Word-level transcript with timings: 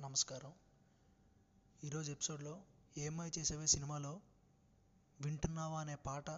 నమస్కారం. 0.00 0.52
ఈరోజు 1.84 2.12
ఎపిసోడ్లో 2.12 2.62
ఏమై 2.96 3.30
చేసేవే 3.38 3.66
సినిమాలో 3.66 4.20
వింటున్నావా 5.20 5.80
అనే 5.80 5.94
పాట 5.94 6.30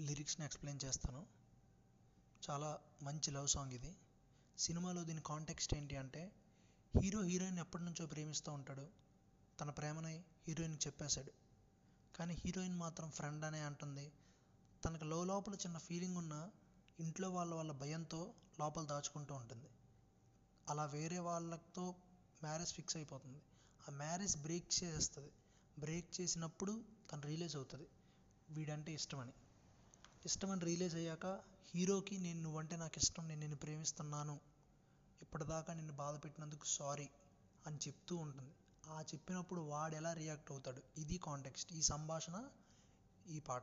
లిరిక్స్ని 0.00 0.46
ఎక్స్ప్లెయిన్ 0.46 0.84
చేస్తాను. 0.84 1.26
చాలా 2.50 2.78
మంచి 3.02 3.30
లవ్ 3.30 3.48
సాంగ్ 3.48 3.72
ఇది. 3.72 3.96
సినిమాలో 4.58 5.04
దీని 5.04 5.20
కాంటెక్స్ట్ 5.26 5.74
ఏంటి 5.74 5.96
అంటే 5.96 6.32
హీరో 7.02 7.22
హీరోయిన్ 7.22 7.58
ఎప్పటి 7.58 7.84
నుంచో 7.84 8.06
ప్రేమిస్తూ 8.06 8.52
ఉంటాడు. 8.52 8.88
తన 9.60 9.70
ప్రేమని 9.70 10.24
హీరోయిన్కి 10.48 10.88
చెప్పేశాడు. 10.88 11.32
కానీ 12.16 12.34
హీరోయిన్ 12.34 12.74
మాత్రం 12.74 13.10
ఫ్రెండ్ 13.10 13.44
అనే 13.44 13.60
అంటుంది. 13.60 14.12
తనకు 14.84 15.04
లో 15.04 15.24
లోపల 15.24 15.54
చిన్న 15.54 15.78
ఫీలింగ్ 15.78 16.16
ఉన్న 16.16 16.50
ఇంట్లో 17.00 17.30
వాళ్ళ 17.30 17.54
వాళ్ళ 17.54 17.72
భయంతో 17.72 18.34
లోపల 18.60 18.86
దాచుకుంటూ 18.86 19.34
ఉంటుంది. 19.34 19.68
అలా 20.68 20.84
వేరే 20.84 21.18
వాళ్ళతో 21.18 21.94
మ్యారేజ్ 22.42 22.74
ఫిక్స్ 22.74 22.96
అయిపోతుంది. 22.96 23.42
ఆ 23.88 23.92
మ్యారేజ్ 23.92 24.36
బ్రేక్ 24.36 24.84
చేస్తుంది. 24.84 25.32
బ్రేక్ 25.78 26.20
చేసినప్పుడు 26.20 26.84
తను 27.12 27.22
రియలైజ్ 27.22 27.56
అవుతుంది. 27.56 27.88
వీడంటే 28.50 28.92
ఇష్టమని. 28.92 29.32
ఇష్టమని 30.26 30.60
రియలైజ్ 30.60 30.94
అయ్యాక 30.94 31.40
హీరోకి 31.74 32.18
నేను 32.18 32.42
నువ్వంటే 32.42 32.76
నాకు 32.76 32.94
ఇష్టం 32.96 33.28
నేను 33.28 33.40
నిన్ను 33.40 33.56
ప్రేమిస్తున్నాను. 33.56 34.40
ఇప్పటిదాకా 35.22 35.74
నిన్ను 35.74 35.92
బాధ 35.92 36.24
పెట్టినందుకు 36.24 36.64
సారీ 36.64 37.08
అని 37.66 37.76
చెప్తూ 37.76 38.16
ఉంటుంది. 38.16 38.54
ఆ 38.86 39.02
చెప్పినప్పుడు 39.02 39.60
వాడు 39.60 39.94
ఎలా 39.94 40.12
రియాక్ట్ 40.12 40.52
అవుతాడు? 40.52 40.82
ఇది 40.98 41.18
కాంటెక్స్ట్ 41.18 41.72
ఈ 41.72 41.82
సంభాషణ 41.82 42.48
ఈ 43.26 43.38
పాట. 43.38 43.62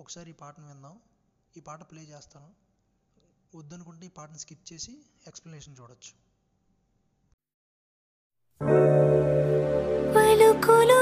ఒకసారి 0.00 0.30
ఈ 0.30 0.32
పాటను 0.32 0.68
విందాం. 0.68 1.00
ఈ 1.56 1.60
పాట 1.60 1.90
ప్లే 1.90 2.02
చేస్తాను. 2.02 2.54
వద్దనుకుంటే 3.56 4.06
ఈ 4.06 4.08
పాటను 4.08 4.38
స్కిప్ 4.38 4.72
చేసి 4.72 5.04
ఎక్స్ప్లెనేషన్ 5.26 5.76
చూడొచ్చు. 5.80 6.27
పలుకులు 10.68 10.97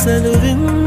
పదనిసలు 0.00 0.79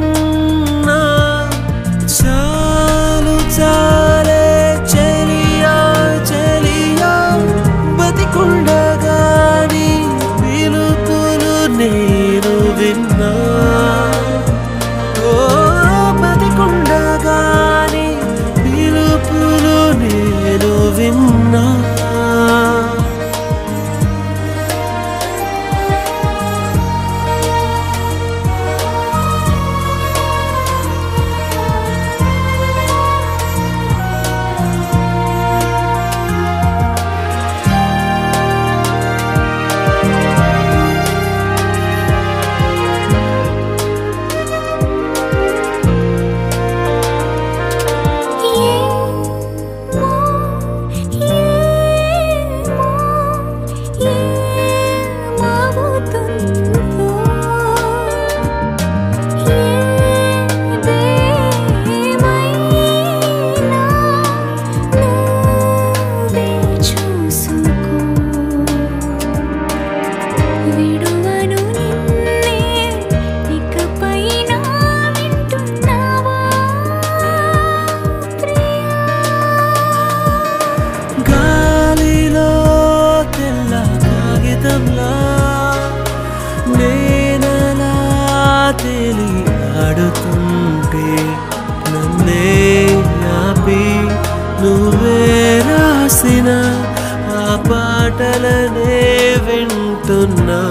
మాటలనే 98.14 98.98
వింటున్నా. 99.46 100.62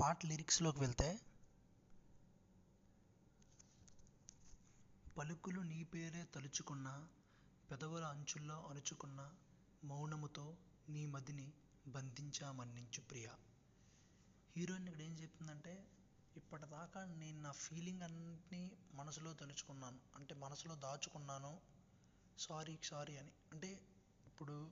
పాట 0.00 0.26
లిరిక్స్లోకి 0.26 0.80
వెళ్తే 0.80 1.20
పలుకులు 5.18 5.60
నీ 5.60 5.84
పేరే 5.84 6.24
తలుచుకున్న 6.24 7.08
పెదవుల 7.70 8.04
అంచుల్లో 8.04 8.66
అణుచుకున్న 8.66 9.32
మౌనముతో 9.84 10.56
నీ 10.88 11.06
మదిని 11.06 11.52
బంధించా 11.86 12.52
మన్నించు 12.52 13.00
ప్రియ. 13.00 13.28
హీరోయిన్ 14.56 14.88
ఇక్కడ 14.88 15.02
ఏం 15.02 15.12
చెప్తుందంటే 15.12 15.88
ఇప్పటిదాకా 16.36 17.04
నేను 17.04 17.40
నా 17.40 17.52
ఫీలింగ్ 17.52 18.02
అన్నింటినీ 18.02 18.72
మనసులో 18.94 19.32
తలుచుకున్నాను. 19.32 20.00
అంటే 20.16 20.34
మనసులో 20.34 20.74
దాచుకున్నాను. 20.74 21.60
సారీ 22.38 22.78
సారీ 22.82 23.16
అని. 23.16 23.32
అంటే 23.52 23.80
ఇప్పుడు 24.26 24.70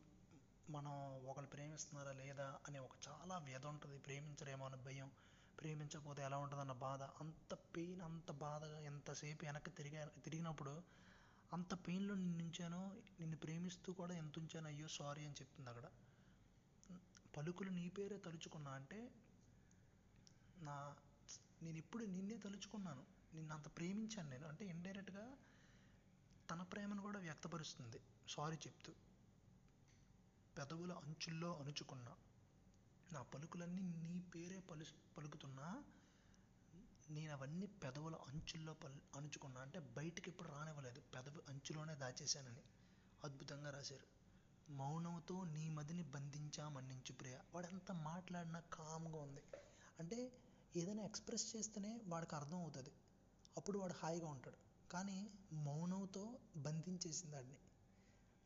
మనం 0.68 0.94
ఒకరు 1.30 1.46
ప్రేమిస్తున్నారా 1.46 2.12
లేదా 2.14 2.46
అనే 2.66 2.78
ఒక 2.78 2.94
చాలా 3.06 3.38
వ్యధ 3.38 3.64
ఉంటుంది. 3.66 3.98
ప్రేమించరేమో 3.98 4.64
అని 4.66 4.78
భయం. 4.82 5.08
ప్రేమించకపోతే 5.58 6.22
ఎలా 6.22 6.38
ఉంటుందన్న 6.38 6.72
బాధ. 6.82 7.02
అంత 7.22 7.52
పెయిన్ 7.74 8.02
అంత 8.02 8.30
బాధగా 8.42 8.78
ఎంతసేపు 8.90 9.44
వెనక్కి 9.44 9.70
తిరిగా 9.70 10.02
తిరిగినప్పుడు 10.24 10.74
అంత 11.50 11.74
పెయిన్లో 11.86 12.14
నిన్ను 12.14 12.44
ఉంచాను 12.44 12.80
నిన్ను 13.20 13.36
ప్రేమిస్తూ 13.36 13.92
కూడా 13.92 14.14
ఎంత 14.14 14.38
ఉంచాను 14.38 14.66
అయ్యో 14.66 14.88
సారీ 14.90 15.24
అని 15.24 15.36
చెప్తుంది 15.40 15.70
అక్కడ. 15.70 15.86
పలుకులు 17.36 17.70
నీ 17.70 17.88
పేరే 17.88 18.16
తలుచుకున్నా 18.18 18.70
అంటే 18.72 18.98
నా 20.60 20.76
నేను 21.62 21.78
ఇప్పుడు 21.78 22.04
నిన్నే 22.06 22.36
తలుచుకున్నాను. 22.36 23.04
నిన్ను 23.34 23.54
అంత 23.54 23.68
ప్రేమించాను 23.76 24.28
నేను. 24.30 24.46
అంటే 24.46 24.64
ఇండైరెక్ట్గా 24.66 25.24
తన 26.48 26.62
ప్రేమను 26.72 27.02
కూడా 27.02 27.18
వ్యక్తపరుస్తుంది. 27.18 27.98
సారీ 28.28 28.56
చెప్తూ. 28.56 28.92
పెదవుల 30.58 30.92
అంచుల్లో 30.92 31.56
అణుచుకున్నా. 31.56 32.16
నా 33.12 33.22
పలుకులన్నీ 33.22 33.82
నీ 33.82 34.20
పేరే 34.20 34.60
పలు 34.60 34.84
పలుకుతున్నా. 35.18 35.84
నేను 37.10 37.32
అవన్నీ 37.32 37.66
పెదవుల 37.66 38.14
అంచుల్లో 38.14 38.74
పల్ 38.74 39.00
అణుచుకున్నా. 39.16 39.60
అంటే 39.60 39.78
బయటికి 39.78 40.30
ఎప్పుడు 40.30 40.48
రానివ్వలేదు. 40.48 41.00
పెదవి 41.00 41.38
అంచులోనే 41.48 41.94
దాచేశానని. 41.94 42.62
అద్భుతంగా 43.24 43.70
రాశారు. 43.70 44.06
మౌనంతో 44.72 45.44
నీ 45.44 45.68
మదిని 45.68 46.02
బంధించా 46.02 46.68
మన్నించు 46.68 47.12
ప్రియ. 47.12 47.38
వాడు 47.54 47.66
ఎంత 47.66 47.92
మాట్లాడినా 47.92 48.60
కామ్గా 48.60 49.18
ఉంది. 49.18 49.42
అంటే 49.98 50.32
ఏదైనా 50.76 51.02
ఎక్స్ప్రెస్ 51.02 51.56
చేస్తేనే 51.56 52.00
వాడికి 52.06 52.34
అర్థం 52.34 52.56
అవుతుంది. 52.56 52.92
అప్పుడు 53.56 53.78
వాడు 53.78 53.92
హాయిగా 53.92 54.26
ఉంటాడు. 54.26 54.56
కానీ 54.90 55.30
మౌనంతో 55.52 56.38
బంధించేసింది 56.56 57.36
వాడిని 57.36 57.56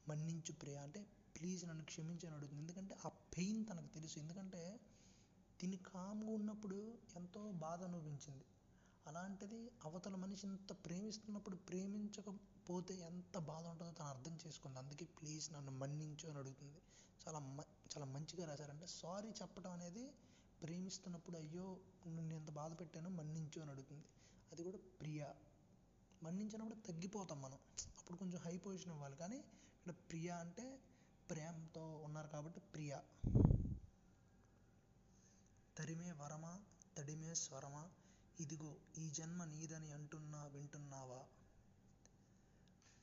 మన్నించు 0.08 0.52
ప్రియ. 0.52 0.76
అంటే 0.76 1.06
ప్లీజ్ 1.42 1.62
నన్ను 1.66 1.84
క్షమించని 1.84 2.34
అడుగుతుంది. 2.34 2.62
ఎందుకంటే 2.62 2.94
ఆ 3.04 3.08
పెయిన్ 3.34 3.66
తనకు 3.66 3.88
తెలుసు. 3.88 4.18
ఎందుకంటే 4.18 4.62
తిని 5.60 5.76
కామ్గా 5.86 6.30
ఉన్నప్పుడు 6.30 6.78
ఎంతో 7.16 7.50
బాధ 7.64 7.82
అనిపించింది 7.82 8.46
అలాంటిది 9.06 9.58
అవతల 9.84 10.14
మనిషి 10.14 10.46
ఇంత 10.46 10.72
ప్రేమిస్తున్నప్పుడు 10.84 11.56
ప్రేమించకపోతే 11.68 12.94
ఎంత 13.08 13.38
బాధ 13.48 13.64
ఉంటుందో 13.66 13.92
తను 13.92 14.06
అర్థం 14.06 14.38
చేసుకుంది. 14.44 14.78
అందుకే 14.78 15.04
ప్లీజ్ 15.18 15.52
నన్ను 15.52 15.72
మన్నించు 15.72 16.26
అని 16.28 16.38
అడుగుతుంది. 16.38 16.80
చాలా 17.20 17.38
మ 17.48 17.60
చాలా 17.94 18.06
మంచిగా 18.06 18.44
రాశారంటే 18.44 18.86
సారీ 18.92 19.30
చెప్పడం 19.40 19.72
అనేది 19.72 20.04
ప్రేమిస్తున్నప్పుడు 20.60 21.36
అయ్యో 21.36 21.66
నేను 22.16 22.34
ఎంత 22.34 22.50
బాధ 22.50 22.80
పెట్టానో 22.80 23.10
మన్నించు 23.10 23.60
అని 23.60 23.70
అడుగుతుంది. 23.70 24.06
అది 24.52 24.62
కూడా 24.62 24.78
ప్రియ. 25.00 25.20
మన్నించినప్పుడు 26.22 26.80
తగ్గిపోతాం 26.80 27.42
మనం. 27.42 27.58
అప్పుడు 27.98 28.16
కొంచెం 28.16 28.40
హై 28.44 28.58
పొజిషన్ 28.58 28.92
ఇవ్వాలి. 28.92 29.16
కానీ 29.16 29.38
ఇక్కడ 29.76 29.92
ప్రియ 30.10 30.30
అంటే 30.42 30.66
ప్రేమతో 31.30 31.96
ఉన్నారు 31.96 32.28
కాబట్టి 32.28 32.60
ప్రియ. 32.60 32.98
తరిమే 35.78 36.12
వరమా 36.12 36.62
తడిమే 36.98 37.34
స్వరమా 37.34 37.90
ఇదిగో 38.40 38.76
ఈ 38.98 39.10
జన్మ 39.10 39.44
నీదని 39.44 39.92
అంటున్నా 39.92 40.44
వింటున్నావా? 40.44 41.24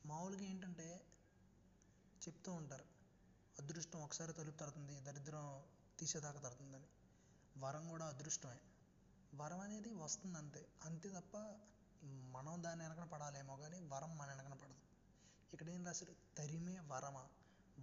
మామూలుగా 0.06 0.44
ఏంటంటే 0.44 1.06
చెప్తూ 2.28 2.54
ఉంటారు. 2.54 2.86
అదృష్టం 3.60 4.04
ఒకసారి 4.04 4.34
తలుపు 4.34 4.58
తడుతుంది 4.58 5.00
దరిద్రం 5.00 5.64
తీసేదాకా 6.00 6.40
తడుతుందని 6.40 6.88
వరం 7.58 7.90
కూడా 7.90 8.06
అదృష్టమే. 8.06 8.60
వరం 9.36 9.60
అనేది 9.60 9.94
వస్తుంది 9.94 10.38
అంతే. 10.38 10.68
అంతే 10.86 11.10
తప్ప 11.10 11.38
మనం 12.06 12.64
దాని 12.64 12.82
వెనకన 12.84 13.04
పడాలేమో 13.04 13.58
కానీ 13.58 13.80
వరం 13.80 14.18
మన 14.18 14.28
వెనకన 14.28 14.54
పడదు. 14.54 14.80
ఇక్కడ 15.54 15.70
ఏం 15.70 15.86
రాశారు? 15.86 16.36
తరిమే 16.38 16.80
వరమా. 16.80 17.28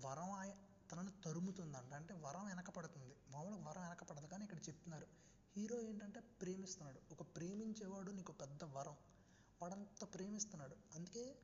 వరం 0.04 0.30
ఆయ- 0.30 0.88
తనను 0.92 1.12
తరుముతుందంట. 1.24 1.94
అంటే 1.94 2.14
వరం 2.14 2.46
వెనకపడుతుంది. 2.46 3.16
మామూలుగా 3.30 3.64
వరం 3.64 3.82
వెనకపడదు 3.82 4.26
కానీ 4.26 4.44
ఇక్కడ 4.44 4.58
చెప్తున్నారు. 4.58 5.06
హీరో 5.56 5.80
ఏంటంటే 5.80 6.20
ప్రేమిస్తున్నాడు. 6.20 7.00
ఒక 7.12 7.22
ప్రేమించేవాడు 7.22 8.10
నీకు 8.10 8.32
పెద్ద 8.32 8.64
వరం. 8.64 8.96
వాడంత 9.62 10.14
ప్రేమిస్తున్నాడు. 10.14 10.76
అందుకే 10.94 11.38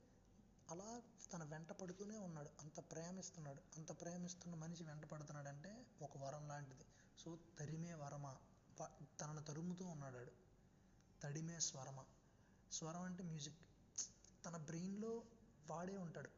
అలా 0.70 1.02
తన 1.32 1.44
వెంట 1.44 1.72
పడుతూనే 1.72 2.18
ఉన్నాడు. 2.18 2.50
అంత 2.60 2.80
ప్రేమిస్తున్నాడు. 2.80 3.62
అంత 3.76 4.00
ప్రేమిస్తున్న 4.00 4.54
మనిషి 4.54 4.84
వెంట 4.84 5.04
పడుతున్నాడు 5.04 5.48
అంటే 5.48 5.86
ఒక 6.02 6.18
వరం 6.18 6.48
లాంటిది. 6.48 6.84
సో 7.18 7.38
తరిమే 7.58 7.94
వరమా? 7.94 8.36
వ- 8.80 8.90
తనను 9.20 9.42
తరుముతూ 9.42 9.86
ఉన్నాడు 9.86 10.26
తడిమే 11.22 11.60
స్వరమ? 11.60 12.04
స్వరం 12.72 13.02
అంటే 13.02 13.22
మ్యూజిక్. 13.22 13.58
తన 14.46 14.56
బ్రెయిన్లో 14.56 15.22
వాడే 15.70 15.96
ఉంటాడు. 15.96 16.30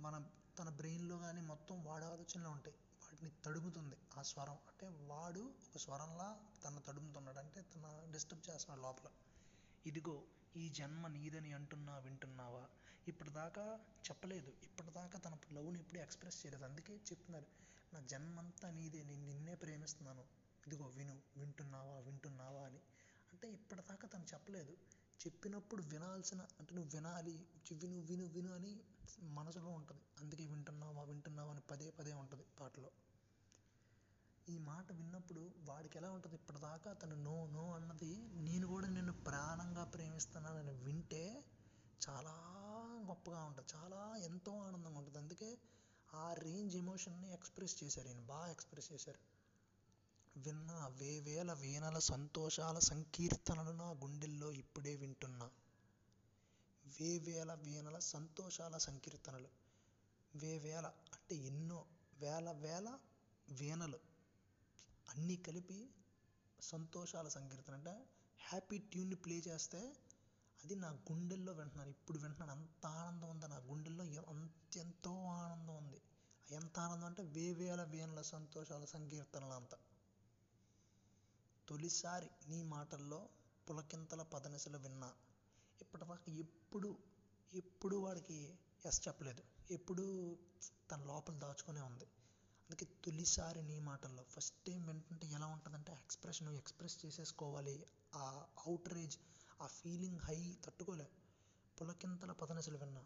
మన 0.00 0.26
తన 0.58 0.68
బ్రెయిన్లో 0.68 1.18
కానీ 1.18 1.40
మొత్తం 1.40 1.84
వాడి 1.84 2.04
ఆలోచనలు 2.04 2.48
ఉంటాయి. 2.48 2.76
వాటిని 3.02 3.30
తడుముతుంది 3.44 3.96
ఆ 4.18 4.22
స్వరం. 4.22 4.52
అంటే 4.52 4.88
వాడు 4.88 5.40
ఒక 5.40 5.78
స్వరంలా 5.78 6.40
తన 6.64 6.78
తడుముతున్నాడు. 6.78 7.38
అంటే 7.38 7.62
తన 7.62 8.08
డిస్టర్బ్ 8.12 8.50
చేస్తున్నాడు 8.50 8.80
లోపల. 8.80 9.10
ఇదిగో 9.86 10.22
ఈ 10.56 10.68
జన్మ 10.68 11.06
నీదని 11.06 11.52
అంటున్నా 11.52 11.98
వింటున్నావా? 11.98 12.68
ఇప్పటిదాకా 13.08 13.80
చెప్పలేదు. 14.10 14.48
ఇప్పటిదాకా 14.48 15.18
తన 15.18 15.38
లవ్ని 15.52 15.80
ఎప్పుడు 15.80 16.00
ఎక్స్ప్రెస్ 16.00 16.46
చేయలేదు. 16.46 16.64
అందుకే 16.64 16.94
చెప్తున్నారు 16.94 17.46
నా 17.94 18.00
జన్మంతా 18.00 18.70
నీదే. 18.70 19.02
నేను 19.02 19.26
నిన్నే 19.26 19.54
ప్రేమిస్తున్నాను. 19.54 20.24
ఇదిగో 20.66 20.86
విను. 20.86 21.20
వింటున్నావా? 21.36 21.98
వింటున్నావా 21.98 22.62
అని. 22.62 22.80
అంటే 23.32 23.48
ఇప్పటిదాకా 23.48 24.08
తను 24.08 24.24
చెప్పలేదు. 24.34 24.76
చెప్పినప్పుడు 25.26 25.82
వినాల్సిన 25.82 26.40
అంటే 26.60 26.74
నువ్వు 26.74 26.90
వినాలి 26.96 27.34
విను 27.72 28.00
విను 28.00 28.24
విను 28.26 28.54
అని 28.54 28.72
మనసులో 29.28 29.70
ఉంటుంది. 29.70 30.02
అందుకే 30.20 30.44
వింటున్నావా 30.46 31.02
వింటున్నావా 31.02 31.50
అని 31.50 31.60
పదే 31.60 31.90
పదే 31.90 32.12
ఉంటుంది 32.12 32.44
పాటలో. 32.60 32.90
ఈ 34.48 34.58
మాట 34.58 34.92
విన్నప్పుడు 34.92 35.50
వాడికి 35.64 35.98
ఎలా 35.98 36.10
ఉంటుంది? 36.10 36.36
ఇప్పటిదాకా 36.36 36.92
తను 36.92 37.16
నో 37.16 37.46
నో 37.46 37.72
అన్నది 37.72 38.12
నేను 38.32 38.66
కూడా 38.66 38.88
నిన్ను 38.88 39.12
ప్రాణంగా 39.12 39.84
ప్రేమిస్తున్నానని 39.84 40.72
వింటే 40.72 41.44
చాలా 42.02 42.34
గొప్పగా 43.08 43.40
ఉంటుంది 43.44 43.68
చాలా 43.76 44.16
ఎంతో 44.24 44.52
ఆనందంగా 44.58 44.98
ఉంటుంది. 44.98 45.18
అందుకే 45.18 45.58
ఆ 46.14 46.34
రేంజ్ 46.34 46.76
ఎమోషన్ని 46.76 47.32
ఎక్స్ప్రెస్ 47.32 47.84
చేశారు 47.84 48.08
ఈయన 48.08 48.20
బాగా 48.26 48.50
ఎక్స్ప్రెస్ 48.50 48.92
చేశారు. 48.92 49.20
విన్న 50.38 50.86
వేవేల 51.00 51.52
వీణల 51.52 51.98
సంతోషాల 51.98 52.78
సంకీర్తనలు 52.78 53.70
నా 53.70 53.90
గుండెల్లో 53.90 54.52
ఇప్పుడే 54.52 54.96
వింటున్నా. 54.96 55.50
వేవేల 57.00 57.54
వీణల 57.54 57.98
సంతోషాల 57.98 58.76
సంకీర్తనలు. 58.78 59.48
వేవేల 60.34 60.86
అంటే 60.86 61.34
ఎన్నో 61.36 61.86
వేల 62.18 62.50
వేల 62.50 62.98
వీణలు. 63.48 63.98
అన్నీ 65.08 65.36
కలిపి 65.36 65.90
సంతోషాల 66.60 67.28
సంకీర్తన. 67.28 67.74
అంటే 67.74 68.06
హ్యాపీ 68.40 68.78
ట్యూన్ని 68.78 69.16
ప్లే 69.16 69.34
చేస్తే 69.48 69.96
అది 70.64 70.74
నా 70.74 70.88
గుండెల్లో 70.88 71.52
వింటున్నాను. 71.52 71.90
ఇప్పుడు 71.90 72.18
వింటున్నాను. 72.18 72.60
అంత 72.60 72.86
ఆనందం 72.86 73.30
ఉంది. 73.30 73.48
నా 73.48 73.56
గుండెల్లో 73.56 74.04
అంత 74.04 74.76
ఎంతో 74.76 75.14
ఆనందం 75.24 75.76
ఉంది. 75.76 76.00
ఎంత 76.50 76.78
ఆనందం 76.78 77.06
అంటే 77.06 77.22
వేవేల 77.22 77.82
వీణల 77.84 78.22
సంతోషాల 78.22 78.84
సంకీర్తనలు 78.84 79.52
అంతా. 79.52 79.76
తొలిసారి 81.68 82.30
నీ 82.48 82.62
మాటల్లో 82.62 83.28
పులకింతల 83.70 84.22
పదనిసలు 84.22 84.78
విన్నా. 84.78 85.12
ఇప్పటివరకు 85.80 86.30
ఎప్పుడు 86.30 86.98
ఎప్పుడు 87.54 87.96
వాడికి 87.96 88.58
ఎస్ 88.86 89.08
చెప్పలేదు. 89.08 89.42
ఎప్పుడు 89.70 90.38
తన 90.90 91.02
లోపల 91.02 91.34
దాచుకునే 91.38 91.80
ఉంది. 91.80 92.04
అందుకే 92.70 92.86
తొలిసారి 93.04 93.62
నీ 93.62 93.78
మాటల్లో 93.78 94.22
ఫస్ట్ 94.22 94.64
టైం 94.66 94.86
వింటుంటే 94.86 95.26
ఎలా 95.26 95.46
ఉంటుందంటే 95.46 95.92
ఎక్స్ప్రెషన్ 95.92 96.56
ఎక్స్ప్రెస్ 96.56 97.06
చేసేసుకోవాలి. 97.06 97.86
ఆ 98.14 98.46
అవుట్రేజ్ 98.66 99.18
ఆ 99.62 99.66
ఫీలింగ్ 99.66 100.20
హై 100.20 100.56
తట్టుకోలే. 100.64 101.08
పులకింతల 101.80 102.32
పదనసలు 102.32 102.78
విన్నా. 102.78 103.04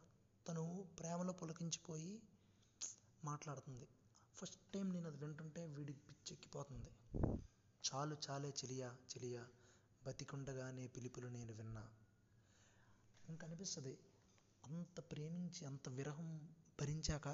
తను 0.49 0.89
ప్రేమలో 0.99 1.33
పులకించిపోయి 1.33 2.23
మాట్లాడుతుంది. 3.25 3.89
ఫస్ట్ 4.35 4.73
టైం 4.75 4.93
నేను 4.93 5.07
అది 5.07 5.17
వింటుంటే 5.17 5.67
వీడికి 5.67 6.01
పిచ్చెక్కిపోతుంది. 6.01 6.91
చాలు 7.85 8.17
చాలే 8.27 8.51
చెలియా 8.61 8.89
చెలియా 9.11 9.43
బతికుండగానే 10.03 10.85
పిలుపులు 10.87 11.29
నేను 11.29 11.53
విన్నా. 11.53 11.83
ఇంకా 13.29 13.47
అనిపిస్తుంది 13.47 13.95
అంత 14.65 15.01
ప్రేమించి 15.13 15.63
అంత 15.67 15.89
విరహం 15.89 16.29
భరించాక 16.81 17.29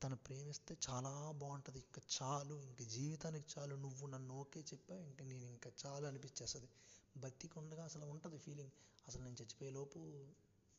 తను 0.00 0.16
ప్రేమిస్తే 0.16 0.76
చాలా 0.86 1.10
బాగుంటుంది. 1.40 1.80
ఇంకా 1.86 2.02
చాలు 2.16 2.54
ఇంక 2.68 2.82
జీవితానికి 2.88 3.48
చాలు 3.54 3.74
నువ్వు 3.76 4.06
నన్ను 4.06 4.34
ఓకే 4.34 4.60
చెప్పావు 4.70 5.02
ఇంక 5.02 5.22
నేను 5.22 5.44
ఇంకా 5.46 5.70
చాలు 5.82 6.06
అనిపించేస్తుంది. 6.06 6.68
బతికుండగా 7.14 7.84
అసలు 7.84 8.06
ఉంటుంది 8.06 8.38
ఫీలింగ్. 8.38 8.74
అసలు 9.08 9.22
నేను 9.22 9.36
చచ్చిపోయే 9.40 9.70
లోపు 9.70 10.00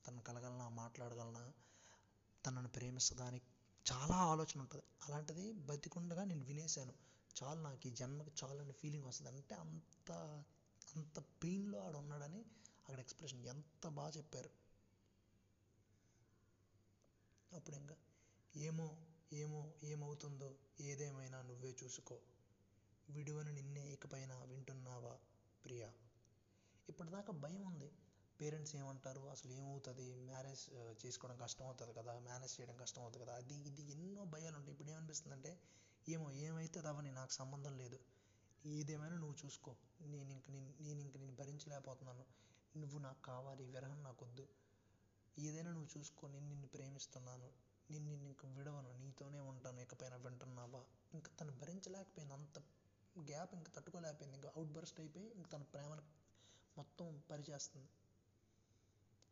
తను 0.06 0.22
కలగలనా 0.22 0.70
మాట్లాడగలనా 0.82 1.44
తనను 2.44 2.70
ప్రేమిస్తుందా 2.70 3.26
అని 3.26 3.42
చాలా 3.86 4.18
ఆలోచన 4.32 4.60
ఉంటుంది. 4.60 4.86
అలాంటిది 5.06 5.46
బతికుండగా 5.70 6.24
నేను 6.24 6.44
వినేశాను. 6.44 6.94
చాలు 7.36 7.62
నాకు 7.62 7.88
ఈ 7.88 7.92
జన్మకి 7.92 8.32
చాలు 8.40 8.60
అనే 8.60 8.74
ఫీలింగ్ 8.74 9.06
వస్తుంది. 9.06 9.30
అంటే 9.32 9.56
అంత 9.56 10.10
అంత 10.96 11.20
పెయిన్లో 11.44 11.80
ఆడు 11.80 11.98
ఉన్నాడని 11.98 12.42
అక్కడ 12.80 13.00
ఎక్స్ప్రెషన్ 13.00 13.46
ఎంత 13.46 13.88
బాగా 13.90 14.10
చెప్పారు. 14.10 14.52
అప్పుడు 17.52 17.76
ఇంకా 17.76 17.96
ఏమో 18.54 18.86
ఏమో 19.34 19.60
ఏమవుతుందో 19.84 20.50
ఏదేమైనా 20.82 21.42
నువ్వే 21.42 21.76
చూసుకో. 21.84 22.18
విడువను 23.10 23.52
నిన్నే 23.52 23.94
ఇకపైన 23.94 24.34
వింటున్నావా 24.44 25.14
ప్రియా? 25.66 25.90
ఇప్పటిదాకా 26.90 27.34
భయం 27.34 27.64
ఉంది. 27.66 27.90
పేరెంట్స్ 28.40 28.76
ఏమంటారు? 28.76 29.30
అసలు 29.30 29.52
ఏమవుతుంది? 29.52 30.16
మ్యారేజ్ 30.26 30.64
చేసుకోవడం 31.06 31.38
కష్టం 31.38 31.66
అవుతుంది 31.66 31.94
కదా? 31.94 32.20
మేనేజ్ 32.20 32.60
చేయడం 32.60 32.78
కష్టం 32.78 33.02
అవుతుంది 33.02 33.26
కదా? 33.26 33.36
అది 33.36 33.56
ఇది 33.70 33.92
ఎన్నో 33.92 34.24
భయాలు 34.26 34.56
ఉంటాయి 34.56 34.72
ఇప్పుడు 34.72 34.92
ఏమనిపిస్తుంది 34.92 35.36
అంటే 35.36 35.52
ఏమో 36.10 36.32
ఏమైతే 36.32 36.80
అవని 36.80 37.12
నాకు 37.12 37.32
సంబంధం 37.32 37.78
లేదు. 37.78 38.00
ఏదేమైనా 38.66 39.18
నువ్వు 39.18 39.46
చూసుకో. 39.46 39.76
నేను 40.02 40.32
ఇంక 40.32 40.44
నేను 40.50 40.74
నేను 40.82 41.00
ఇంక 41.00 41.18
నేను 41.18 41.36
భరించలేకపోతున్నాను. 41.36 42.26
నువ్వు 42.78 43.00
నాకు 43.00 43.22
కావాలి 43.22 43.64
విరహం 43.64 44.04
నాకు 44.04 44.26
వద్దు 44.26 44.48
ఏదైనా 45.40 45.72
నువ్వు 45.72 46.00
చూసుకో 46.00 46.28
నేను 46.28 46.48
నిన్ను 46.48 46.68
ప్రేమిస్తున్నాను. 46.68 47.52
నేను 47.92 48.06
నిన్ను 48.06 48.26
ఇంక 48.26 48.46
విడవను. 48.46 48.98
నీతోనే 48.98 49.40
ఉంటాను 49.40 49.80
ఇకపైన 49.80 50.16
వింటున్నావా? 50.16 50.84
ఇంక 51.14 51.28
తను 51.40 51.52
భరించలేకపోయింది. 51.52 52.34
అంత 52.34 52.60
గ్యాప్ 53.20 53.56
ఇంక 53.56 53.76
తట్టుకోలేకపోయింది. 53.76 54.36
ఇంకా 54.36 54.52
అవుట్ 54.56 54.70
బర్స్ట్ 54.70 55.00
అయిపోయి 55.00 55.32
ఇంక 55.34 55.52
తన 55.52 55.62
ప్రేమను 55.62 56.02
మొత్తం 56.78 57.24
పరిచేస్తుంది. 57.30 57.90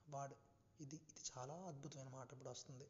వాడు. 0.10 0.36
ఇది 0.82 0.96
ఇది 0.96 1.38
చాలా 1.38 1.54
అద్భుతమైన 1.54 2.10
మాట 2.10 2.32
ఇప్పుడు 2.32 2.50
వస్తుంది. 2.50 2.88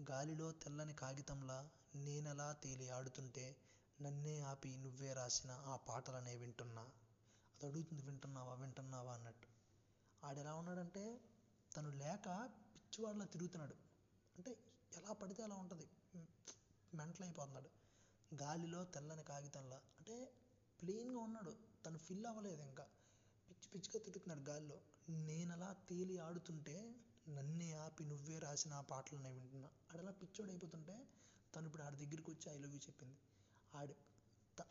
గాలిలో 0.00 0.52
తెల్లని 0.52 0.94
కాగితంలా 0.94 1.70
నేనెలా 1.94 2.52
తేలి 2.52 2.90
ఆడుతుంటే 2.90 3.56
నన్నే 4.02 4.40
ఆపి 4.40 4.76
నువ్వే 4.76 5.12
రాసిన 5.12 5.50
ఆ 5.50 5.76
పాటలనే 5.76 6.36
వింటున్నా. 6.36 6.82
అది 6.82 7.66
అడుగుతుంది 7.66 8.02
వింటున్నావా 8.02 8.54
వింటున్నావా 8.54 9.12
అన్నట్టు. 9.12 9.48
ఆడెలా 10.26 10.54
ఉన్నాడంటే 10.54 11.20
తను 11.76 11.90
లేక 11.90 12.50
పిచ్చివాడిలా 12.74 13.24
తిరుగుతున్నాడు. 13.24 13.74
అంటే 14.36 14.56
ఎలా 14.96 15.12
పడితే 15.12 15.42
అలా 15.42 15.54
ఉంటుంది. 15.54 15.86
మెంటల్ 16.94 17.22
అయిపోతున్నాడు. 17.22 17.70
గాలిలో 18.34 18.84
తెల్లని 18.84 19.22
కాగితంలా. 19.22 19.76
అంటే 19.76 20.32
ప్లెయిన్గా 20.82 21.18
ఉన్నాడు. 21.18 21.56
తను 21.86 21.98
ఫిల్ 21.98 22.26
అవ్వలేదు 22.26 22.62
ఇంకా. 22.62 22.86
పిచ్చి 23.50 23.68
పిచ్చిగా 23.74 24.04
తిరుగుతున్నాడు 24.04 24.50
గాలిలో. 24.50 24.80
నేనలా 25.08 25.76
తేలి 25.88 26.18
ఆడుతుంటే 26.18 26.94
నన్నే 27.26 27.72
ఆపి 27.72 28.04
నువ్వే 28.04 28.38
రాసిన 28.38 28.72
ఆ 28.74 28.80
పాటలనే 28.80 29.30
వింటున్నా. 29.30 29.68
ఆడలా 29.90 30.10
పిచ్చోడు 30.10 30.50
అయిపోతుంటే 30.50 30.94
తను 31.54 31.66
ఇప్పుడు 31.66 31.82
ఆడి 31.82 31.96
దగ్గరికి 31.96 32.30
వచ్చి 32.30 32.52
ఐ 32.52 32.58
లవ్ 32.58 32.72
యూ 32.72 32.78
చెప్పింది. 32.78 33.16
ఆడి 33.74 33.94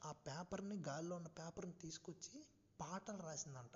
ఆ 0.03 0.12
పేపర్ని 0.12 0.84
గాల్లో 0.88 1.15
ఉన్న 1.15 1.27
పేపర్ని 1.27 1.74
తీసుకొచ్చి 1.74 2.46
పాటలు 2.79 3.22
రాసిందంట. 3.22 3.75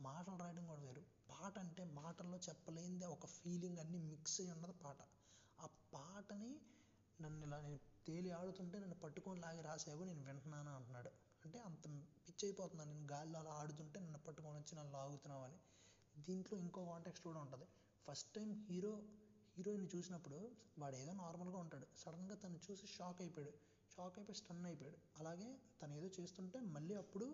మాటలు 0.00 0.36
రాయడం 0.36 0.66
కూడా 0.66 0.80
వేరు. 0.80 1.02
పాట 1.30 1.58
అంటే 1.58 1.84
మాటల్లో 1.84 2.38
చెప్పలేనిదే 2.38 3.06
ఒక 3.06 3.26
ఫీలింగ్ 3.26 3.78
అన్నీ 3.78 3.98
మిక్స్ 3.98 4.40
అయి 4.40 4.50
ఉన్నది 4.50 4.72
పాట. 4.84 4.98
ఆ 5.60 5.66
పాటని 5.94 6.60
నన్ను 7.20 7.46
ఇలా 7.46 7.60
నేను 7.60 7.78
తేలి 8.06 8.30
ఆడుతుంటే 8.30 8.78
నన్ను 8.78 8.94
పట్టుకొని 8.94 9.40
లాగి 9.40 9.60
రాసావు 9.60 10.04
నేను 10.04 10.20
వింటున్నాను 10.20 10.76
అంటున్నాడు. 10.76 11.10
అంటే 11.44 11.58
అంత 11.58 11.84
పిచ్చి 12.26 12.44
అయిపోతున్నాను. 12.44 12.92
నేను 12.92 13.06
గాల్లో 13.12 13.38
అలా 13.38 13.50
ఆడుతుంటే 13.50 14.00
నన్ను 14.00 14.18
పట్టుకొని 14.18 14.58
వచ్చి 14.58 14.78
నన్ను 14.78 14.92
లాగుతున్నావు 14.92 15.44
అని. 15.44 15.58
దీంట్లో 16.18 16.58
ఇంకో 16.58 16.84
కాంటెక్స్ట్ 16.84 17.26
కూడా 17.26 17.40
ఉంటుంది. 17.40 17.66
ఫస్ట్ 18.08 18.34
టైం 18.34 18.66
హీరో 18.70 18.92
హీరోయిన్ 19.56 19.88
చూసినప్పుడు 19.94 20.38
వాడు 20.78 20.96
ఏదో 20.96 21.12
నార్మల్గా 21.12 21.58
ఉంటాడు. 21.58 21.86
సడన్గా 21.96 22.34
తను 22.34 22.60
చూసి 22.70 22.86
షాక్ 22.86 23.20
అయిపోయాడు. 23.20 23.52
షాక్ 23.96 24.18
అయిపోయి 24.18 24.36
స్టన్ 24.36 24.66
అయిపోయాడు. 24.66 24.98
అలాగే 25.18 25.48
తను 25.82 25.94
ఏదో 25.94 26.08
చేస్తుంటే 26.20 26.60
మళ్ళీ 26.60 26.94
అప్పుడు 26.94 27.26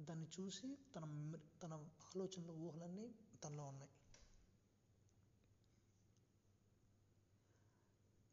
దాన్ని 0.00 0.26
చూసి 0.36 0.78
తన 0.94 1.04
తన 1.62 1.72
ఆలోచనలు 2.06 2.52
ఊహలన్నీ 2.52 3.14
తనలో 3.44 3.64
ఉన్నాయి. 3.64 3.92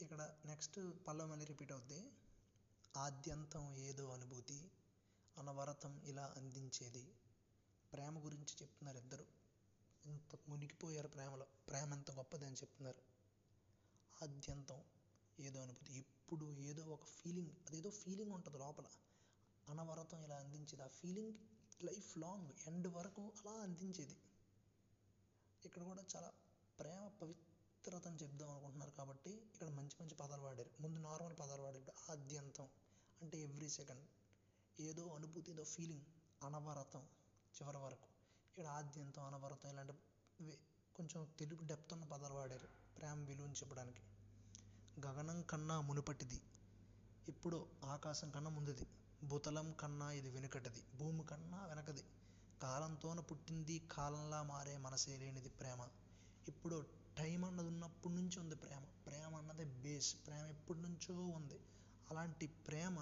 ఇక్కడ 0.02 0.36
నెక్స్ట్ 0.46 0.80
పల్లవి 1.08 1.30
మళ్ళీ 1.30 1.46
రిపీట్ 1.46 1.72
అవుద్ది. 1.72 2.00
ఆద్యంతం 2.98 3.76
ఏదో 3.78 4.10
అనుభూతి 4.10 4.72
అనవరతం 5.38 6.02
ఇలా 6.06 6.34
అందించేది. 6.38 7.04
ప్రేమ 7.94 8.26
గురించి 8.26 8.54
చెప్తున్నారు 8.62 8.98
ఇద్దరు. 8.98 9.26
ఇంత 10.06 10.40
మునిగిపోయారు 10.50 11.08
ప్రేమలో. 11.08 11.46
ప్రేమ 11.70 11.94
ఎంత 11.94 12.12
గొప్పది 12.12 12.46
అని 12.46 12.56
చెప్తున్నారు. 12.56 13.02
ఆద్యంతం 14.24 14.84
ఏదో 15.40 15.62
అనుభూతి. 15.62 15.98
ఎప్పుడు 15.98 16.60
ఏదో 16.60 16.84
ఒక 16.84 17.04
ఫీలింగ్ 17.04 17.52
అదేదో 17.68 17.90
ఫీలింగ్ 17.90 18.32
ఉంటుంది 18.32 18.58
లోపల. 18.58 18.86
అనవరతం 19.70 20.24
ఇలా 20.24 20.36
అందించేది. 20.36 20.84
ఆ 20.84 20.88
ఫీలింగ్ 20.88 21.34
లైఫ్ 21.84 22.18
లాంగ్ 22.18 22.50
ఎండ్ 22.68 22.88
వరకు 22.88 23.22
అలా 23.22 23.52
అందించేది. 23.52 24.16
ఇక్కడ 25.66 25.84
కూడా 25.84 26.04
చాలా 26.16 26.32
ప్రేమ 26.80 27.08
పవిత్రతను 27.22 28.16
చెప్దాం 28.16 28.50
అనుకుంటున్నారు 28.50 28.92
కాబట్టి 28.92 29.32
ఇక్కడ 29.32 29.70
మంచి 29.70 29.92
మంచి 30.02 30.16
పదాలు 30.16 30.42
వాడారు. 30.42 30.70
ముందు 30.80 31.00
నార్మల్ 31.00 31.36
పదాలు 31.40 31.62
వాడారు. 31.62 32.12
ఆద్యంతం 32.12 32.68
అంటే 33.22 33.40
ఎవ్రీ 33.40 33.70
సెకండ్ 33.70 34.06
ఏదో 34.82 35.08
అనుభూతి 35.08 35.52
ఏదో 35.52 35.64
ఫీలింగ్ 35.64 36.02
అనవరతం 36.44 37.08
చివరి 37.56 37.78
వరకు. 37.78 38.11
ఇక్కడ 38.52 38.68
ఆద్యంతం 38.68 39.24
అనవరతం 39.24 39.70
ఇలాంటి 39.70 39.94
కొంచెం 40.96 41.28
తెలుగు 41.40 41.68
డెప్త్ 41.68 41.94
ఉన్న 41.94 42.06
పదాలు 42.06 42.34
వాడారు. 42.34 42.68
ప్రేమ 42.98 43.26
విలువని 43.26 43.54
చెప్పడానికి. 43.54 44.02
గగనం 45.00 45.42
కన్నా 45.42 45.82
మునుపటిది. 45.82 46.42
ఎప్పుడో 47.28 47.68
ఆకాశం 47.86 48.30
కన్నా 48.30 48.52
ముందుది. 48.52 48.88
భూతలం 49.24 49.74
కన్నా 49.74 50.12
ఇది 50.12 50.30
వెనుకటిది. 50.30 50.84
భూమి 50.98 51.24
కన్నా 51.24 51.66
వెనకది. 51.66 52.04
కాలంతోన 52.62 53.20
పుట్టింది 53.20 53.88
కాలంలా 53.92 54.44
మారే 54.44 54.78
మనసే 54.78 55.18
లేనిది 55.18 55.50
ప్రేమ. 55.50 55.82
ఇప్పుడు 56.48 56.86
టైం 57.18 57.46
అన్నది 57.46 57.68
ఉన్నప్పటి 57.68 58.16
నుంచి 58.16 58.40
ఉంది 58.40 58.56
ప్రేమ. 58.56 58.84
ప్రేమ 59.08 59.36
అన్నదే 59.36 59.64
బేస్ 59.66 60.16
ప్రేమ 60.28 60.46
ఎప్పటి 60.46 60.80
నుంచో 60.80 61.16
ఉంది. 61.40 61.60
అలాంటి 62.12 62.48
ప్రేమ 62.48 62.98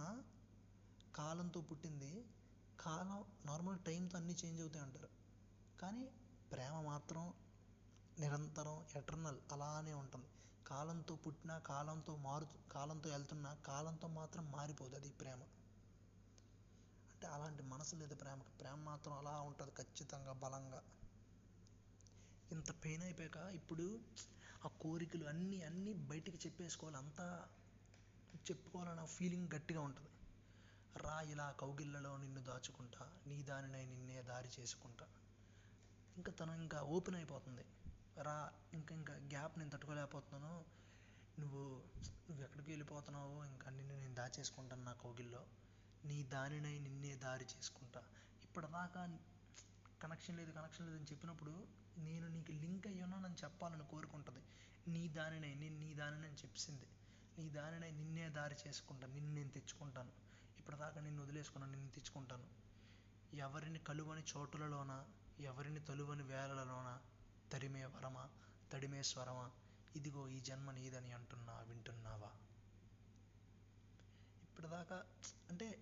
కాలంతో 1.15 1.61
పుట్టింది. 1.61 2.11
కాలం 2.79 3.19
నార్మల్ 3.45 3.79
టైంతో 3.79 4.17
అన్నీ 4.17 4.35
చేంజ్ 4.45 4.61
అవుతాయి 4.61 4.85
అంటారు. 4.85 5.09
కానీ 5.81 6.11
ప్రేమ 6.51 6.81
మాత్రం 6.81 7.33
నిరంతరం 8.19 8.85
ఎటర్నల్ 8.95 9.37
అలానే 9.51 9.93
ఉంటుంది. 9.93 10.25
కాలంతో 10.67 11.15
పుట్టిన 11.15 11.57
కాలంతో 11.57 12.15
మారు 12.15 12.47
కాలంతో 12.71 13.09
వెళ్తున్నా 13.09 13.53
కాలంతో 13.53 14.07
మాత్రం 14.07 14.51
మారిపోదు 14.51 14.95
అది 14.95 15.09
ప్రేమ. 15.09 15.41
అంటే 17.09 17.27
అలాంటి 17.27 17.63
మనసు 17.63 17.95
లేదు 17.95 18.15
ప్రేమకి. 18.15 18.49
ప్రేమ 18.59 18.75
మాత్రం 18.75 19.13
అలా 19.13 19.41
ఉంటుంది 19.41 19.71
ఖచ్చితంగా 19.71 20.31
బలంగా. 20.33 20.83
ఇంత 22.51 22.83
పెయిన్ 22.83 23.03
అయిపోయాక 23.03 23.37
ఇప్పుడు 23.37 23.99
ఆ 24.65 24.67
కోరికలు 24.67 25.25
అన్నీ 25.25 25.61
అన్నీ 25.61 25.93
బయటికి 25.93 26.37
చెప్పేసుకోవాలి. 26.37 26.97
అంతా 26.97 27.47
చెప్పుకోవాలన్న 28.51 29.05
ఫీలింగ్ 29.05 29.49
గట్టిగా 29.55 29.81
ఉంటుంది. 29.81 30.09
రా 30.97 31.21
ఇలా 31.21 31.51
కౌగిళ్ళలో 31.51 32.17
నిన్ను 32.17 32.41
దాచుకుంటా 32.41 33.11
నీ 33.27 33.43
దానినై 33.43 33.85
నిన్నే 33.85 34.21
దారి 34.21 34.49
చేసుకుంటా. 34.59 35.07
ఇంకా 36.19 36.31
తను 36.31 36.53
ఇంకా 36.53 36.81
ఓపెన్ 36.81 37.15
అయిపోతుంది. 37.15 37.65
రా 38.21 38.51
ఇంకా 38.73 38.95
ఇంకా 38.95 39.13
గ్యాప్ 39.13 39.59
నేను 39.59 39.71
తట్టుకోలేకపోతున్నాను. 39.71 40.65
నువ్వు 41.39 41.83
నువ్వు 42.29 42.43
ఎక్కడికి 42.43 42.71
వెళ్ళిపోతున్నావో 42.71 43.45
ఇంకా 43.45 43.71
నిన్ను 43.71 43.95
నేను 43.99 44.13
దాచేసుకుంటాను 44.13 44.83
నా 44.83 44.93
కోగిల్లో. 44.93 45.45
నీ 46.05 46.23
దానినై 46.23 46.79
నిన్నే 46.79 47.15
దారి 47.15 47.45
చేసుకుంటా. 47.45 48.03
ఇప్పటిదాకా 48.43 49.17
కనెక్షన్ 50.01 50.37
లేదు 50.37 50.51
కనెక్షన్ 50.51 50.87
లేదని 50.87 51.05
చెప్పినప్పుడు 51.11 51.53
నేను 51.97 52.27
నీకు 52.27 52.51
లింక్ 52.51 52.87
అయ్యి 52.87 53.01
ఉన్నానని 53.01 53.35
చెప్పాలని 53.43 53.85
కోరుకుంటుంది. 53.91 54.43
నీ 54.87 55.07
దానినై 55.07 55.53
నేను 55.53 55.79
నీ 55.79 55.93
దానిని 55.93 56.27
చెప్పింది 56.27 56.87
నీ 57.39 57.49
దానినై 57.49 57.91
నిన్నే 57.91 58.29
దారి 58.29 58.55
చేసుకుంటాను 58.67 59.13
నిన్ను 59.13 59.33
నేను 59.33 59.49
తెచ్చుకుంటాను. 59.49 60.11
ఇప్పటిదాకా 60.59 61.01
నిన్ను 61.01 61.23
వదిలేసుకున్నాను 61.23 61.73
నిన్ను 61.73 61.91
తెచ్చుకుంటాను. 61.91 62.47
ఎవరిని 63.33 63.79
కలువని 63.79 64.23
చోటులలోన 64.37 64.93
ఎవరిని 65.39 65.79
తలువని 65.79 66.23
వేళలలోన 66.23 66.99
తరిమే 67.51 67.85
వరమా 67.85 68.29
తడిమే 68.73 69.03
స్వరమా? 69.03 69.51
ఇదిగో 69.95 70.27
ఈ 70.27 70.39
జన్మ 70.39 70.71
నీదని 70.71 71.11
అంటున్నా 71.11 71.53
వింటున్నావా? 71.59 72.31
ఇప్పటిదాకా 74.43 75.05
అంటే 75.49 75.79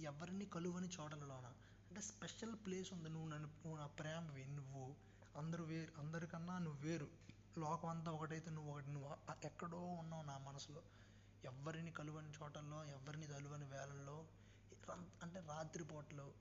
ఎవరిని 0.00 0.46
కలువని 0.46 0.88
చోటలలోన 0.88 1.46
అంటే 1.88 2.00
స్పెషల్ 2.00 2.54
ప్లేస్ 2.54 2.92
ఉంది. 2.92 3.08
నువ్వు 3.08 3.28
నన్ను 3.28 3.48
నువ్వు 3.48 3.76
నా 3.76 3.86
ప్రేమవి 3.86 4.44
నువ్వు 4.44 4.96
అందరు 5.36 5.62
వేరు 5.62 5.92
అందరికన్నా 5.98 6.58
నువ్వు 6.58 6.80
వేరు. 6.82 7.08
లోకం 7.58 7.88
అంతా 7.88 8.10
ఒకటైతే 8.12 8.50
నువ్వు 8.50 8.72
ఒకటి. 8.72 8.90
నువ్వు 8.90 9.16
ఎక్కడో 9.46 9.78
ఉన్నావు 9.78 10.22
నా 10.22 10.38
మనసులో. 10.38 10.82
ఎవరిని 11.44 11.90
కలువని 11.90 12.30
చోటల్లో 12.30 12.84
ఎవరిని 12.84 13.26
తలువని 13.26 13.64
వేళల్లో 13.64 14.26
అంటే 15.22 15.40
రాత్రిపూటలో 15.40 16.32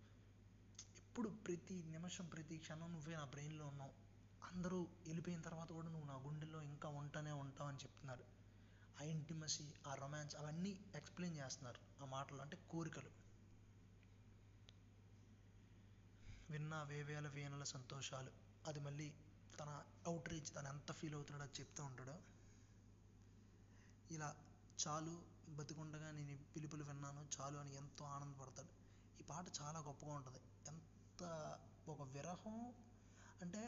ఇప్పుడు 1.19 1.37
ప్రతి 1.37 1.83
నిమిషం 1.91 2.25
ప్రతి 2.25 2.57
క్షణం 2.57 2.93
నువ్వే 2.93 3.15
నా 3.15 3.23
బ్రెయిన్లో 3.25 3.67
ఉన్నావు. 3.67 3.93
అందరూ 4.41 4.87
వెళ్ళిపోయిన 5.07 5.41
తర్వాత 5.41 5.71
కూడా 5.71 5.89
నువ్వు 5.89 6.07
నా 6.07 6.15
గుండెల్లో 6.15 6.61
ఇంకా 6.61 6.89
ఉంటానే 6.89 7.31
ఉంటావు 7.31 7.69
అని 7.69 7.77
చెప్తున్నారు. 7.77 8.25
ఆ 8.97 9.03
ఇంటిమసీ 9.03 9.73
ఆ 9.87 9.93
రొమాన్స్ 9.93 10.35
అవన్నీ 10.35 10.79
ఎక్స్ప్లెయిన్ 10.95 11.37
చేస్తున్నారు 11.37 12.03
ఆ 12.03 12.05
మాటలు 12.05 12.41
అంటే 12.41 12.57
కోరికలు. 12.69 13.11
విన్న 16.49 16.83
వేవేల 16.83 17.27
వీణల 17.27 17.63
సంతోషాలు. 17.63 18.31
అది 18.67 18.79
మళ్ళీ 18.79 19.07
తన 19.59 19.69
అవుట్ 20.07 20.29
రీచ్ 20.29 20.55
తను 20.55 20.67
ఎంత 20.67 20.91
ఫీల్ 20.91 21.15
అవుతున్నాడో 21.15 21.51
చెప్తూ 21.59 21.85
ఉంటాడు. 21.85 22.15
ఇలా 24.09 24.35
చాలు 24.79 25.13
బతికుండగా 25.49 26.11
నేను 26.11 26.37
పిలుపులు 26.55 26.83
విన్నాను 26.83 27.27
చాలు 27.35 27.57
అని 27.57 27.75
ఎంతో 27.75 28.05
ఆనందపడతాడు. 28.05 28.71
ఈ 29.19 29.23
పాట 29.23 29.45
చాలా 29.61 29.79
గొప్పగా 29.79 30.13
ఉంటుంది. 30.13 30.41
ఒక 31.87 32.01
విరహం? 32.01 32.73
అంటే 33.41 33.61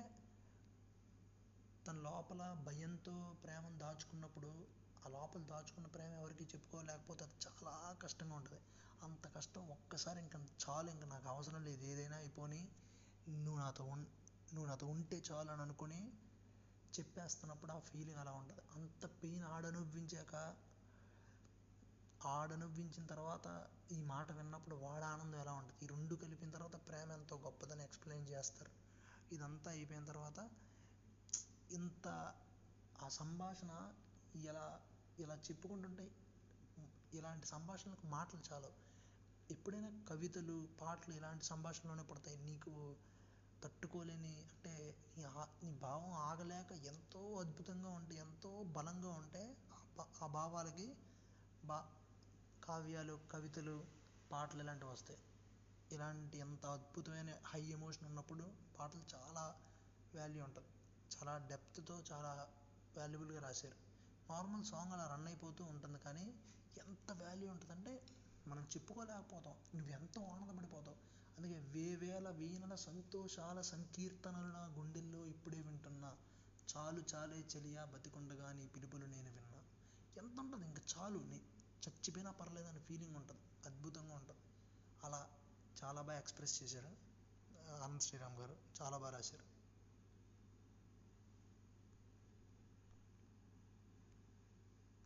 తన 1.86 1.96
లోపల 1.98 2.64
భయంతో 2.66 3.36
ప్రేమను 3.44 3.78
దాచుకున్నప్పుడు 3.78 4.66
ఆ 5.06 5.10
లోపల 5.10 5.42
దాచుకున్న 5.42 5.88
ప్రేమ 5.88 6.12
ఎవరికి 6.14 6.44
చెప్పుకోలేకపోతే 6.44 7.24
అది 7.24 7.34
చాలా 7.46 7.96
కష్టంగా 8.02 8.36
ఉంటుంది. 8.36 8.62
అంత 9.04 9.28
కష్టం 9.28 9.70
ఒక్కసారి 9.70 10.20
ఇంకా 10.20 10.40
చాలు 10.40 10.92
ఇంకా 10.92 11.06
నాకు 11.06 11.28
అవసరం 11.28 11.64
లేదు. 11.64 11.84
ఏదైనా 11.84 12.16
అయిపోని 12.16 12.62
నువ్వు 13.30 13.60
నాతో 13.60 13.84
ఉన్ 13.84 14.06
నువ్వు 14.54 14.66
నాతో 14.66 14.88
ఉంటే 14.88 15.24
చాలు 15.32 15.52
అని 15.52 15.62
అనుకుని 15.62 16.12
చెప్పేస్తున్నప్పుడు 17.00 17.72
ఆ 17.72 17.80
ఫీలింగ్ 17.80 18.18
అలా 18.18 18.32
ఉంటుంది. 18.32 18.62
అంత 18.76 19.06
పెయిన్ 19.24 19.44
ఆడనుభవించాక 19.44 20.56
ఆడనువ్వించిన 22.26 23.06
తర్వాత 23.06 23.68
ఈ 23.92 24.02
మాట 24.02 24.32
విన్నప్పుడు 24.32 24.76
వాడ 24.76 25.04
ఆనందం 25.04 25.40
ఎలా 25.40 25.54
ఉంటుంది? 25.54 25.86
ఈ 25.86 25.88
రెండు 25.88 26.16
కలిపిన 26.16 26.50
తర్వాత 26.50 26.88
ప్రేమ 26.88 27.12
ఎంతో 27.12 27.38
గొప్పదని 27.38 27.84
ఎక్స్ప్లెయిన్ 27.84 28.30
చేస్తారు. 28.30 28.72
ఇదంతా 29.34 29.72
అయిపోయిన 29.72 30.06
తర్వాత 30.06 30.50
ఇంత 31.72 32.34
ఆ 33.02 33.08
సంభాషణ 33.08 33.94
ఇలా 34.36 34.80
ఇలా 35.20 35.36
చెప్పుకుంటుంటే 35.36 36.12
ఇలాంటి 37.14 37.48
సంభాషణలకు 37.48 38.08
మాటలు 38.08 38.54
చాలు. 38.54 38.68
ఎప్పుడైనా 39.52 40.06
కవితలు 40.10 40.68
పాటలు 40.82 41.14
ఇలాంటి 41.14 41.46
సంభాషణలోనే 41.46 42.04
పడతాయి. 42.04 42.38
నీకు 42.38 42.96
తట్టుకోలేని 43.64 44.36
అంటే 44.36 44.96
నీ 45.18 45.24
ఆ 45.24 45.48
నీ 45.64 45.72
భావం 45.72 46.14
ఆగలేక 46.14 46.72
ఎంతో 46.72 47.34
అద్భుతంగా 47.34 47.90
ఉంటే 47.90 48.16
ఎంతో 48.16 48.64
బలంగా 48.64 49.10
ఉంటే 49.10 49.58
ఆ 49.74 49.78
భా- 49.98 50.24
ఆ 50.24 50.28
భావాలకి 50.28 50.96
బా 51.66 51.86
కావ్యాలు 52.64 53.20
కవితలు 53.32 53.86
పాటలు 54.32 54.60
ఇలాంటివి 54.60 54.92
వస్తాయి. 54.92 55.20
ఇలాంటి 55.92 56.38
ఎంత 56.38 56.66
అద్భుతమైన 56.66 57.38
హై 57.46 57.62
ఎమోషన్ 57.62 58.06
ఉన్నప్పుడు 58.06 58.54
పాటలు 58.80 59.02
చాలా 59.16 59.56
వాల్యూ 60.16 60.44
ఉంటుంది 60.44 60.68
చాలా 61.12 61.38
డెప్త్తో 61.38 62.04
చాలా 62.12 62.50
వాల్యుబుల్గా 62.98 63.42
రాశారు. 63.42 63.76
నార్మల్ 64.30 64.66
సాంగ్ 64.66 64.94
అలా 64.94 65.08
రన్ 65.08 65.28
అయిపోతూ 65.28 65.64
ఉంటుంది 65.64 66.00
కానీ 66.00 66.26
ఎంత 66.78 67.12
వాల్యూ 67.12 67.52
ఉంటుందంటే 67.52 68.06
మనం 68.48 68.64
చెప్పుకోలేకపోతాం. 68.64 69.56
నువ్వు 69.76 69.94
ఎంతో 69.94 70.22
ఆనందపడిపోతావు? 70.22 70.98
అందుకే 71.38 71.60
వేవేల 71.60 72.30
వీణల 72.30 72.76
సంతోషాల 72.76 73.62
సంకీర్తనలు 73.62 74.52
నా 74.52 74.66
గుండెల్లో 74.78 75.26
ఇప్పుడే 75.26 75.62
వింటున్నా. 75.62 76.18
చాలు 76.78 77.04
చాలే 77.16 77.38
చెలియా 77.56 77.86
బతికుండగా 77.86 78.52
నీ 78.52 78.68
పిలుపులు 78.68 79.06
నేను 79.06 79.32
విన్నా. 79.32 79.64
ఎంత 80.18 80.40
ఉంటుంది? 80.40 80.66
ఇంకా 80.66 80.82
చాలు 80.98 81.20
నీ 81.20 81.42
చచ్చిపోయినా 81.88 82.32
పర్లేదని 82.32 82.80
ఫీలింగ్ 82.80 83.16
ఉంటుంది 83.16 83.42
అద్భుతంగా 83.66 84.14
ఉంటుంది. 84.16 84.40
అలా 85.04 85.28
చాలా 85.84 86.02
బాగా 86.02 86.20
ఎక్స్ప్రెస్ 86.20 86.64
చేశారు. 86.64 86.92
ఆనంద్ 87.84 88.02
శ్రీరామ్ 88.02 88.38
గారు 88.40 88.56
చాలా 88.82 88.98
బాగా 88.98 89.14
రాశారు. 89.18 89.61